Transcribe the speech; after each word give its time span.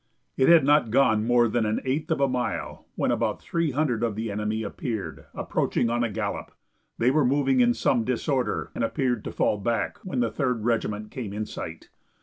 It 0.35 0.49
had 0.49 0.63
not 0.63 0.89
gone 0.89 1.27
more 1.27 1.47
than 1.47 1.63
an 1.63 1.79
eighth 1.85 2.09
of 2.09 2.19
a 2.19 2.27
mile 2.27 2.87
when 2.95 3.11
about 3.11 3.39
three 3.39 3.69
hundred 3.69 4.01
of 4.01 4.15
the 4.15 4.31
enemy 4.31 4.63
appeared 4.63 5.25
approaching 5.35 5.91
on 5.91 6.03
a 6.03 6.09
gallop. 6.09 6.51
They 6.97 7.11
were 7.11 7.23
moving 7.23 7.59
in 7.59 7.75
some 7.75 8.03
disorder, 8.03 8.71
and 8.73 8.83
appeared 8.83 9.23
to 9.25 9.31
fall 9.31 9.59
back 9.59 9.99
when 9.99 10.19
the 10.19 10.31
Third 10.31 10.65
Regiment 10.65 11.11
came 11.11 11.33
in 11.33 11.45
sight. 11.45 11.89